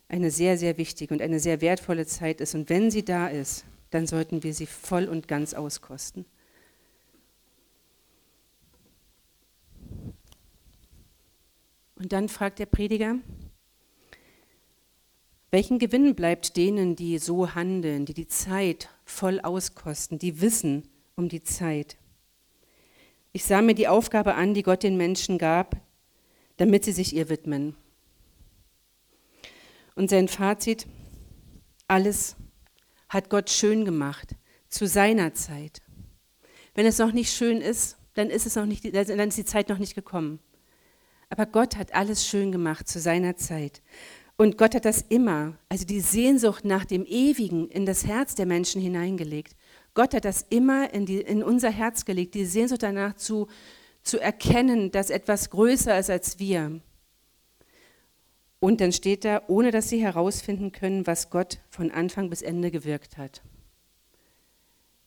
eine 0.08 0.30
sehr, 0.30 0.56
sehr 0.56 0.78
wichtige 0.78 1.12
und 1.12 1.20
eine 1.20 1.38
sehr 1.38 1.60
wertvolle 1.60 2.06
Zeit 2.06 2.40
ist. 2.40 2.54
Und 2.54 2.70
wenn 2.70 2.90
sie 2.90 3.04
da 3.04 3.28
ist, 3.28 3.64
dann 3.90 4.06
sollten 4.06 4.42
wir 4.42 4.54
sie 4.54 4.66
voll 4.66 5.04
und 5.04 5.28
ganz 5.28 5.54
auskosten. 5.54 6.24
Und 11.96 12.12
dann 12.12 12.28
fragt 12.28 12.58
der 12.58 12.66
Prediger, 12.66 13.16
welchen 15.50 15.78
Gewinn 15.78 16.14
bleibt 16.14 16.56
denen, 16.56 16.94
die 16.94 17.18
so 17.18 17.54
handeln, 17.54 18.06
die 18.06 18.14
die 18.14 18.28
Zeit 18.28 18.88
voll 19.10 19.40
auskosten, 19.40 20.18
die 20.18 20.40
wissen 20.40 20.88
um 21.16 21.28
die 21.28 21.42
Zeit? 21.42 21.96
Ich 23.32 23.44
sah 23.44 23.62
mir 23.62 23.74
die 23.74 23.88
Aufgabe 23.88 24.34
an, 24.34 24.54
die 24.54 24.62
Gott 24.62 24.82
den 24.82 24.96
Menschen 24.96 25.38
gab, 25.38 25.76
damit 26.56 26.84
sie 26.84 26.92
sich 26.92 27.14
ihr 27.14 27.28
widmen. 27.28 27.76
Und 29.94 30.10
sein 30.10 30.28
Fazit, 30.28 30.86
alles 31.86 32.36
hat 33.08 33.30
Gott 33.30 33.50
schön 33.50 33.84
gemacht, 33.84 34.34
zu 34.68 34.86
seiner 34.86 35.34
Zeit. 35.34 35.82
Wenn 36.74 36.86
es 36.86 36.98
noch 36.98 37.12
nicht 37.12 37.32
schön 37.32 37.60
ist, 37.60 37.96
dann 38.14 38.30
ist, 38.30 38.46
es 38.46 38.56
noch 38.56 38.66
nicht, 38.66 38.84
dann 38.84 39.28
ist 39.28 39.38
die 39.38 39.44
Zeit 39.44 39.68
noch 39.68 39.78
nicht 39.78 39.94
gekommen. 39.94 40.40
Aber 41.30 41.46
Gott 41.46 41.76
hat 41.76 41.94
alles 41.94 42.26
schön 42.26 42.52
gemacht 42.52 42.88
zu 42.88 43.00
seiner 43.00 43.36
Zeit. 43.36 43.82
Und 44.40 44.56
Gott 44.56 44.76
hat 44.76 44.84
das 44.84 45.04
immer, 45.08 45.58
also 45.68 45.84
die 45.84 45.98
Sehnsucht 45.98 46.64
nach 46.64 46.84
dem 46.84 47.04
Ewigen, 47.04 47.68
in 47.70 47.86
das 47.86 48.06
Herz 48.06 48.36
der 48.36 48.46
Menschen 48.46 48.80
hineingelegt. 48.80 49.56
Gott 49.94 50.14
hat 50.14 50.24
das 50.24 50.46
immer 50.48 50.94
in, 50.94 51.06
die, 51.06 51.20
in 51.20 51.42
unser 51.42 51.70
Herz 51.70 52.04
gelegt, 52.04 52.34
die 52.34 52.44
Sehnsucht 52.44 52.84
danach 52.84 53.16
zu, 53.16 53.48
zu 54.04 54.20
erkennen, 54.20 54.92
dass 54.92 55.10
etwas 55.10 55.50
größer 55.50 55.98
ist 55.98 56.08
als 56.08 56.38
wir. 56.38 56.80
Und 58.60 58.80
dann 58.80 58.92
steht 58.92 59.24
da, 59.24 59.42
ohne 59.48 59.72
dass 59.72 59.88
sie 59.88 60.00
herausfinden 60.00 60.70
können, 60.70 61.04
was 61.08 61.30
Gott 61.30 61.58
von 61.68 61.90
Anfang 61.90 62.30
bis 62.30 62.42
Ende 62.42 62.70
gewirkt 62.70 63.18
hat. 63.18 63.42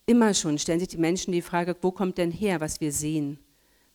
Immer 0.08 0.34
schon 0.34 0.60
stellen 0.60 0.82
sich 0.82 0.90
die 0.90 0.98
Menschen 0.98 1.32
die 1.32 1.42
Frage, 1.42 1.78
wo 1.82 1.92
kommt 1.94 2.18
denn 2.18 2.32
her, 2.32 2.60
was 2.60 2.82
wir 2.82 2.92
sehen? 2.92 3.40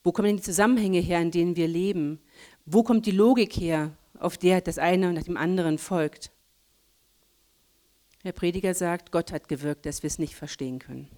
Wo 0.03 0.13
kommen 0.13 0.29
denn 0.29 0.37
die 0.37 0.43
Zusammenhänge 0.43 1.01
her, 1.01 1.21
in 1.21 1.31
denen 1.31 1.57
wir 1.57 1.69
leben? 1.69 2.21
Wo 2.65 2.83
kommt 2.83 3.05
die 3.05 3.11
Logik 3.11 3.53
her, 3.55 3.93
auf 4.21 4.39
der 4.39 4.61
das 4.61 4.79
eine 4.79 5.13
nach 5.13 5.23
dem 5.23 5.37
anderen 5.37 5.79
folgt? 5.79 6.31
Der 8.25 8.33
Prediger 8.33 8.75
sagt, 8.75 9.13
Gott 9.13 9.31
hat 9.33 9.49
gewirkt, 9.49 9.87
dass 9.87 10.03
wir 10.03 10.09
es 10.09 10.19
nicht 10.19 10.35
verstehen 10.35 10.79
können. 10.79 11.09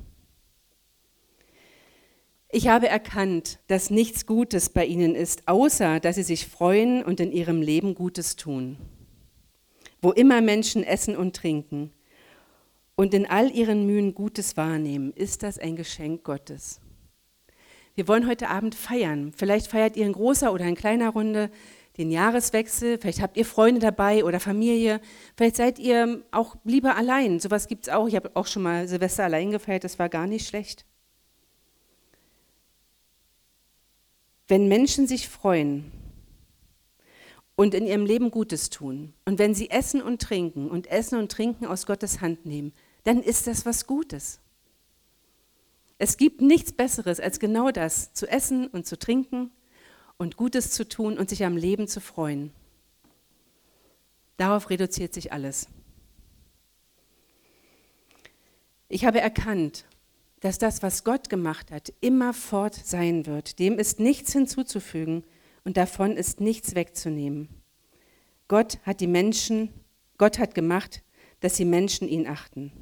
Ich 2.50 2.68
habe 2.68 2.88
erkannt, 2.88 3.58
dass 3.66 3.90
nichts 3.90 4.24
Gutes 4.24 4.70
bei 4.70 4.86
ihnen 4.86 5.14
ist, 5.14 5.48
außer 5.48 6.00
dass 6.00 6.16
sie 6.16 6.22
sich 6.22 6.46
freuen 6.46 7.04
und 7.04 7.20
in 7.20 7.30
ihrem 7.30 7.60
Leben 7.60 7.94
Gutes 7.94 8.36
tun. 8.36 8.78
Wo 10.00 10.12
immer 10.12 10.40
Menschen 10.40 10.82
essen 10.82 11.16
und 11.16 11.36
trinken 11.36 11.92
und 12.94 13.12
in 13.12 13.26
all 13.26 13.50
ihren 13.50 13.86
Mühen 13.86 14.14
Gutes 14.14 14.56
wahrnehmen, 14.56 15.12
ist 15.12 15.42
das 15.42 15.58
ein 15.58 15.76
Geschenk 15.76 16.24
Gottes. 16.24 16.80
Wir 17.94 18.08
wollen 18.08 18.28
heute 18.28 18.48
Abend 18.48 18.74
feiern. 18.74 19.32
Vielleicht 19.36 19.66
feiert 19.66 19.96
ihr 19.96 20.06
in 20.06 20.12
großer 20.12 20.52
oder 20.52 20.64
in 20.64 20.74
kleiner 20.74 21.10
Runde 21.10 21.50
den 21.98 22.10
Jahreswechsel. 22.10 22.98
Vielleicht 22.98 23.20
habt 23.20 23.36
ihr 23.36 23.44
Freunde 23.44 23.80
dabei 23.80 24.24
oder 24.24 24.40
Familie. 24.40 25.00
Vielleicht 25.36 25.56
seid 25.56 25.78
ihr 25.78 26.22
auch 26.30 26.56
lieber 26.64 26.96
allein. 26.96 27.40
Sowas 27.40 27.66
gibt 27.66 27.88
es 27.88 27.92
auch. 27.92 28.06
Ich 28.06 28.14
habe 28.14 28.30
auch 28.34 28.46
schon 28.46 28.62
mal 28.62 28.88
Silvester 28.88 29.24
allein 29.24 29.50
gefeiert. 29.50 29.84
Das 29.84 29.98
war 29.98 30.08
gar 30.08 30.26
nicht 30.26 30.46
schlecht. 30.46 30.86
Wenn 34.46 34.68
Menschen 34.68 35.06
sich 35.06 35.28
freuen 35.28 35.92
und 37.54 37.74
in 37.74 37.86
ihrem 37.86 38.06
Leben 38.06 38.30
Gutes 38.30 38.70
tun 38.70 39.12
und 39.26 39.38
wenn 39.38 39.54
sie 39.54 39.68
essen 39.68 40.00
und 40.00 40.22
trinken 40.22 40.70
und 40.70 40.86
essen 40.86 41.18
und 41.18 41.30
trinken 41.30 41.66
aus 41.66 41.84
Gottes 41.84 42.22
Hand 42.22 42.46
nehmen, 42.46 42.72
dann 43.04 43.22
ist 43.22 43.46
das 43.46 43.66
was 43.66 43.86
Gutes. 43.86 44.40
Es 45.98 46.16
gibt 46.16 46.40
nichts 46.40 46.72
Besseres 46.72 47.18
als 47.18 47.40
genau 47.40 47.70
das, 47.72 48.14
zu 48.14 48.26
essen 48.26 48.68
und 48.68 48.86
zu 48.86 48.98
trinken 48.98 49.50
und 50.18 50.36
Gutes 50.36 50.72
zu 50.72 50.86
tun 50.86 51.16
und 51.16 51.30
sich 51.30 51.44
am 51.44 51.56
Leben 51.56 51.88
zu 51.88 52.00
freuen. 52.00 52.52
Darauf 54.36 54.68
reduziert 54.70 55.14
sich 55.14 55.32
alles. 55.32 55.68
Ich 58.88 59.04
habe 59.04 59.20
erkannt, 59.20 59.84
dass 60.40 60.58
das, 60.58 60.82
was 60.82 61.04
Gott 61.04 61.28
gemacht 61.28 61.70
hat, 61.70 61.92
immer 62.00 62.32
fort 62.32 62.74
sein 62.74 63.26
wird. 63.26 63.58
Dem 63.58 63.78
ist 63.78 64.00
nichts 64.00 64.32
hinzuzufügen 64.32 65.24
und 65.64 65.76
davon 65.76 66.16
ist 66.16 66.40
nichts 66.40 66.74
wegzunehmen. 66.74 67.48
Gott 68.46 68.78
hat 68.84 69.00
die 69.00 69.06
Menschen, 69.06 69.70
Gott 70.16 70.38
hat 70.38 70.54
gemacht, 70.54 71.02
dass 71.40 71.54
die 71.54 71.64
Menschen 71.64 72.08
ihn 72.08 72.26
achten. 72.26 72.72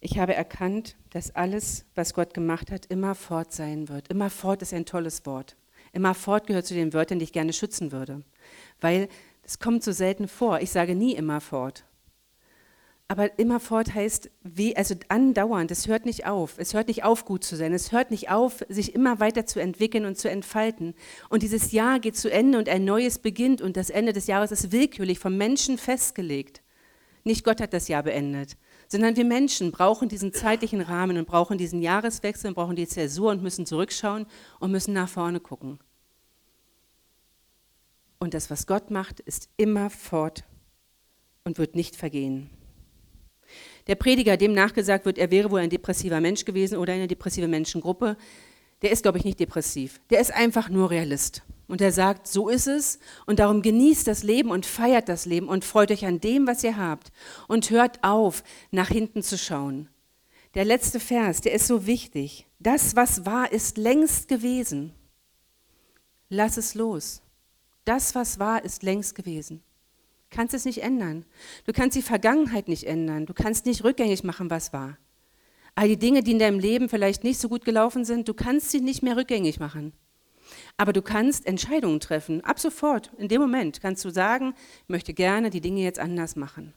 Ich 0.00 0.18
habe 0.18 0.34
erkannt, 0.34 0.96
dass 1.10 1.34
alles, 1.34 1.86
was 1.94 2.14
Gott 2.14 2.34
gemacht 2.34 2.70
hat, 2.70 2.86
immer 2.86 3.14
fort 3.14 3.52
sein 3.52 3.88
wird. 3.88 4.08
Immer 4.08 4.30
fort 4.30 4.62
ist 4.62 4.74
ein 4.74 4.84
tolles 4.84 5.24
Wort. 5.24 5.56
Immer 5.92 6.14
fort 6.14 6.46
gehört 6.46 6.66
zu 6.66 6.74
den 6.74 6.92
Wörtern, 6.92 7.18
die 7.18 7.24
ich 7.24 7.32
gerne 7.32 7.52
schützen 7.52 7.92
würde. 7.92 8.22
Weil 8.80 9.08
es 9.42 9.58
kommt 9.58 9.82
so 9.82 9.92
selten 9.92 10.28
vor. 10.28 10.60
Ich 10.60 10.70
sage 10.70 10.94
nie 10.94 11.14
immer 11.14 11.40
fort. 11.40 11.84
Aber 13.08 13.38
immerfort 13.38 13.94
heißt, 13.94 14.30
wie, 14.42 14.76
also 14.76 14.96
andauernd, 15.08 15.70
es 15.70 15.86
hört 15.86 16.06
nicht 16.06 16.26
auf. 16.26 16.58
Es 16.58 16.74
hört 16.74 16.88
nicht 16.88 17.04
auf, 17.04 17.24
gut 17.24 17.44
zu 17.44 17.54
sein. 17.54 17.72
Es 17.72 17.92
hört 17.92 18.10
nicht 18.10 18.30
auf, 18.30 18.64
sich 18.68 18.96
immer 18.96 19.20
weiter 19.20 19.46
zu 19.46 19.60
entwickeln 19.60 20.04
und 20.04 20.18
zu 20.18 20.28
entfalten. 20.28 20.94
Und 21.28 21.44
dieses 21.44 21.70
Jahr 21.70 22.00
geht 22.00 22.16
zu 22.16 22.30
Ende 22.30 22.58
und 22.58 22.68
ein 22.68 22.84
neues 22.84 23.20
beginnt 23.20 23.62
und 23.62 23.76
das 23.76 23.90
Ende 23.90 24.12
des 24.12 24.26
Jahres 24.26 24.50
ist 24.50 24.72
willkürlich 24.72 25.20
vom 25.20 25.36
Menschen 25.36 25.78
festgelegt. 25.78 26.62
Nicht 27.22 27.44
Gott 27.44 27.60
hat 27.60 27.72
das 27.72 27.86
Jahr 27.86 28.02
beendet 28.02 28.56
sondern 28.88 29.16
wir 29.16 29.24
Menschen 29.24 29.72
brauchen 29.72 30.08
diesen 30.08 30.32
zeitlichen 30.32 30.80
Rahmen 30.80 31.18
und 31.18 31.26
brauchen 31.26 31.58
diesen 31.58 31.82
Jahreswechsel 31.82 32.48
und 32.48 32.54
brauchen 32.54 32.76
die 32.76 32.86
Zäsur 32.86 33.30
und 33.30 33.42
müssen 33.42 33.66
zurückschauen 33.66 34.26
und 34.60 34.70
müssen 34.70 34.94
nach 34.94 35.08
vorne 35.08 35.40
gucken. 35.40 35.78
Und 38.18 38.34
das, 38.34 38.50
was 38.50 38.66
Gott 38.66 38.90
macht, 38.90 39.20
ist 39.20 39.48
immer 39.56 39.90
fort 39.90 40.44
und 41.44 41.58
wird 41.58 41.74
nicht 41.74 41.96
vergehen. 41.96 42.50
Der 43.86 43.94
Prediger, 43.94 44.36
dem 44.36 44.52
nachgesagt 44.52 45.04
wird, 45.04 45.18
er 45.18 45.30
wäre 45.30 45.50
wohl 45.50 45.60
ein 45.60 45.70
depressiver 45.70 46.20
Mensch 46.20 46.44
gewesen 46.44 46.78
oder 46.78 46.92
eine 46.92 47.06
depressive 47.06 47.46
Menschengruppe, 47.46 48.16
der 48.82 48.90
ist, 48.90 49.02
glaube 49.02 49.18
ich, 49.18 49.24
nicht 49.24 49.38
depressiv. 49.38 50.00
Der 50.10 50.20
ist 50.20 50.32
einfach 50.32 50.68
nur 50.68 50.90
Realist. 50.90 51.42
Und 51.68 51.80
er 51.80 51.90
sagt, 51.90 52.28
so 52.28 52.48
ist 52.48 52.68
es 52.68 52.98
und 53.26 53.40
darum 53.40 53.60
genießt 53.60 54.06
das 54.06 54.22
Leben 54.22 54.50
und 54.50 54.66
feiert 54.66 55.08
das 55.08 55.26
Leben 55.26 55.48
und 55.48 55.64
freut 55.64 55.90
euch 55.90 56.06
an 56.06 56.20
dem, 56.20 56.46
was 56.46 56.62
ihr 56.62 56.76
habt 56.76 57.10
und 57.48 57.70
hört 57.70 58.04
auf, 58.04 58.44
nach 58.70 58.88
hinten 58.88 59.22
zu 59.22 59.36
schauen. 59.36 59.88
Der 60.54 60.64
letzte 60.64 61.00
Vers, 61.00 61.40
der 61.40 61.52
ist 61.52 61.66
so 61.66 61.86
wichtig. 61.86 62.46
Das, 62.60 62.96
was 62.96 63.26
war, 63.26 63.52
ist 63.52 63.76
längst 63.76 64.28
gewesen. 64.28 64.94
Lass 66.28 66.56
es 66.56 66.74
los. 66.74 67.20
Das, 67.84 68.14
was 68.14 68.38
war, 68.38 68.64
ist 68.64 68.82
längst 68.82 69.14
gewesen. 69.14 69.62
Du 70.30 70.36
kannst 70.36 70.54
es 70.54 70.64
nicht 70.64 70.82
ändern. 70.82 71.24
Du 71.66 71.72
kannst 71.72 71.96
die 71.96 72.02
Vergangenheit 72.02 72.68
nicht 72.68 72.84
ändern. 72.84 73.26
Du 73.26 73.34
kannst 73.34 73.66
nicht 73.66 73.84
rückgängig 73.84 74.24
machen, 74.24 74.50
was 74.50 74.72
war. 74.72 74.98
All 75.74 75.88
die 75.88 75.98
Dinge, 75.98 76.22
die 76.22 76.32
in 76.32 76.38
deinem 76.38 76.58
Leben 76.58 76.88
vielleicht 76.88 77.22
nicht 77.22 77.38
so 77.38 77.48
gut 77.48 77.64
gelaufen 77.64 78.04
sind, 78.04 78.28
du 78.28 78.34
kannst 78.34 78.70
sie 78.70 78.80
nicht 78.80 79.02
mehr 79.02 79.16
rückgängig 79.16 79.60
machen. 79.60 79.92
Aber 80.76 80.92
du 80.92 81.00
kannst 81.02 81.46
Entscheidungen 81.46 82.00
treffen. 82.00 82.44
Ab 82.44 82.58
sofort, 82.58 83.10
in 83.16 83.28
dem 83.28 83.40
Moment, 83.40 83.80
kannst 83.80 84.04
du 84.04 84.10
sagen, 84.10 84.54
ich 84.82 84.88
möchte 84.88 85.14
gerne 85.14 85.50
die 85.50 85.60
Dinge 85.60 85.80
jetzt 85.80 85.98
anders 85.98 86.36
machen. 86.36 86.74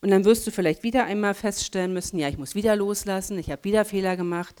Und 0.00 0.10
dann 0.10 0.24
wirst 0.24 0.46
du 0.46 0.50
vielleicht 0.50 0.82
wieder 0.82 1.04
einmal 1.04 1.34
feststellen 1.34 1.92
müssen, 1.92 2.18
ja, 2.18 2.28
ich 2.28 2.38
muss 2.38 2.54
wieder 2.54 2.74
loslassen, 2.76 3.38
ich 3.38 3.50
habe 3.50 3.62
wieder 3.64 3.84
Fehler 3.84 4.16
gemacht. 4.16 4.56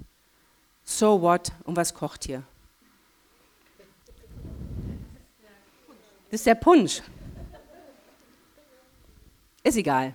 So 0.84 1.22
what? 1.22 1.52
Und 1.64 1.76
was 1.76 1.94
kocht 1.94 2.24
hier? 2.24 2.42
Das 6.30 6.40
ist 6.40 6.46
der 6.46 6.54
Punsch. 6.54 7.02
Ist 9.64 9.76
egal. 9.76 10.14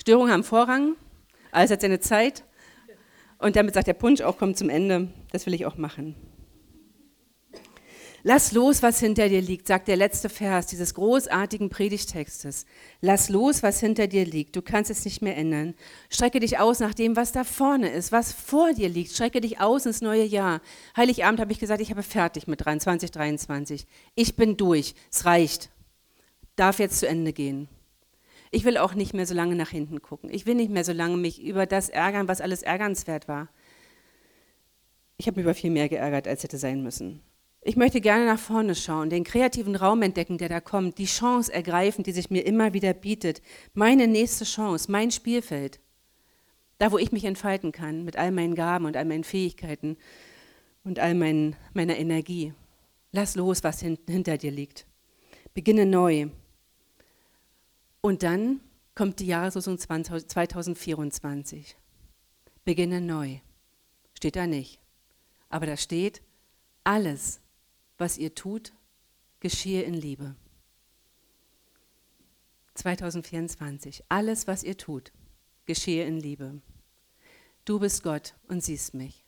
Störungen 0.00 0.32
haben 0.32 0.44
Vorrang, 0.44 0.96
alles 1.52 1.70
hat 1.70 1.80
seine 1.80 2.00
Zeit. 2.00 2.44
Und 3.38 3.56
damit 3.56 3.74
sagt 3.74 3.86
der 3.86 3.94
Punsch 3.94 4.20
auch, 4.20 4.36
kommt 4.36 4.58
zum 4.58 4.68
Ende. 4.68 5.08
Das 5.32 5.46
will 5.46 5.54
ich 5.54 5.64
auch 5.64 5.76
machen. 5.76 6.14
Lass 8.22 8.52
los, 8.52 8.82
was 8.82 9.00
hinter 9.00 9.28
dir 9.30 9.40
liegt, 9.40 9.66
sagt 9.66 9.88
der 9.88 9.96
letzte 9.96 10.28
Vers 10.28 10.66
dieses 10.66 10.92
großartigen 10.92 11.70
Predigtextes. 11.70 12.66
Lass 13.00 13.30
los, 13.30 13.62
was 13.62 13.80
hinter 13.80 14.08
dir 14.08 14.26
liegt. 14.26 14.54
Du 14.56 14.62
kannst 14.62 14.90
es 14.90 15.04
nicht 15.06 15.22
mehr 15.22 15.36
ändern. 15.36 15.74
Strecke 16.10 16.38
dich 16.38 16.58
aus 16.58 16.80
nach 16.80 16.92
dem, 16.92 17.16
was 17.16 17.32
da 17.32 17.44
vorne 17.44 17.88
ist, 17.90 18.12
was 18.12 18.32
vor 18.32 18.74
dir 18.74 18.90
liegt. 18.90 19.12
Strecke 19.12 19.40
dich 19.40 19.60
aus 19.60 19.86
ins 19.86 20.02
neue 20.02 20.24
Jahr. 20.24 20.60
Heiligabend 20.96 21.40
habe 21.40 21.52
ich 21.52 21.58
gesagt, 21.58 21.80
ich 21.80 21.90
habe 21.90 22.02
fertig 22.02 22.46
mit 22.46 22.60
2023. 22.60 23.86
Ich 24.14 24.36
bin 24.36 24.58
durch. 24.58 24.94
Es 25.10 25.24
reicht. 25.24 25.70
Darf 26.56 26.78
jetzt 26.78 26.98
zu 26.98 27.08
Ende 27.08 27.32
gehen. 27.32 27.68
Ich 28.50 28.64
will 28.64 28.76
auch 28.76 28.94
nicht 28.94 29.14
mehr 29.14 29.26
so 29.26 29.34
lange 29.34 29.54
nach 29.54 29.70
hinten 29.70 30.02
gucken. 30.02 30.28
Ich 30.30 30.44
will 30.44 30.56
nicht 30.56 30.70
mehr 30.70 30.84
so 30.84 30.92
lange 30.92 31.16
mich 31.16 31.42
über 31.42 31.64
das 31.64 31.88
ärgern, 31.88 32.28
was 32.28 32.42
alles 32.42 32.62
ärgernswert 32.62 33.28
war. 33.28 33.48
Ich 35.16 35.26
habe 35.26 35.36
mich 35.36 35.44
über 35.44 35.54
viel 35.54 35.70
mehr 35.70 35.88
geärgert, 35.88 36.26
als 36.26 36.42
hätte 36.42 36.58
sein 36.58 36.82
müssen. 36.82 37.22
Ich 37.62 37.76
möchte 37.76 38.00
gerne 38.00 38.24
nach 38.24 38.38
vorne 38.38 38.74
schauen, 38.74 39.10
den 39.10 39.22
kreativen 39.22 39.76
Raum 39.76 40.00
entdecken, 40.00 40.38
der 40.38 40.48
da 40.48 40.60
kommt, 40.60 40.96
die 40.96 41.04
Chance 41.04 41.52
ergreifen, 41.52 42.02
die 42.04 42.12
sich 42.12 42.30
mir 42.30 42.46
immer 42.46 42.72
wieder 42.72 42.94
bietet. 42.94 43.42
Meine 43.74 44.06
nächste 44.06 44.44
Chance, 44.44 44.90
mein 44.90 45.10
Spielfeld. 45.10 45.78
Da, 46.78 46.90
wo 46.90 46.96
ich 46.96 47.12
mich 47.12 47.26
entfalten 47.26 47.72
kann, 47.72 48.04
mit 48.04 48.16
all 48.16 48.32
meinen 48.32 48.54
Gaben 48.54 48.86
und 48.86 48.96
all 48.96 49.04
meinen 49.04 49.24
Fähigkeiten 49.24 49.98
und 50.84 50.98
all 50.98 51.14
mein, 51.14 51.54
meiner 51.74 51.98
Energie. 51.98 52.54
Lass 53.12 53.34
los, 53.34 53.62
was 53.62 53.80
hin, 53.80 53.98
hinter 54.08 54.38
dir 54.38 54.50
liegt. 54.50 54.86
Beginne 55.52 55.84
neu. 55.84 56.28
Und 58.00 58.22
dann 58.22 58.60
kommt 58.94 59.20
die 59.20 59.26
Jahreslosung 59.26 59.78
2024. 59.78 61.76
Beginne 62.64 63.02
neu. 63.02 63.40
Steht 64.14 64.36
da 64.36 64.46
nicht. 64.46 64.80
Aber 65.50 65.66
da 65.66 65.76
steht, 65.76 66.22
alles, 66.84 67.40
was 68.00 68.18
ihr 68.18 68.34
tut, 68.34 68.72
geschehe 69.40 69.82
in 69.82 69.94
Liebe. 69.94 70.34
2024. 72.74 74.04
Alles, 74.08 74.46
was 74.46 74.62
ihr 74.62 74.76
tut, 74.76 75.12
geschehe 75.66 76.06
in 76.06 76.18
Liebe. 76.18 76.60
Du 77.64 77.78
bist 77.78 78.02
Gott 78.02 78.34
und 78.48 78.64
siehst 78.64 78.94
mich. 78.94 79.24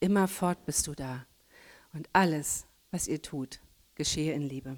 Immerfort 0.00 0.64
bist 0.64 0.86
du 0.86 0.94
da. 0.94 1.26
Und 1.92 2.08
alles, 2.12 2.66
was 2.90 3.08
ihr 3.08 3.20
tut, 3.20 3.60
geschehe 3.94 4.32
in 4.32 4.42
Liebe. 4.42 4.76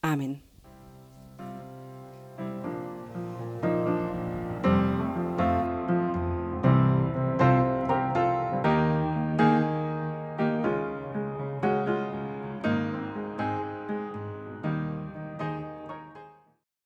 Amen. 0.00 0.42